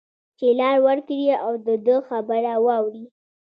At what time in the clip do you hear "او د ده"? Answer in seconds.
1.45-1.95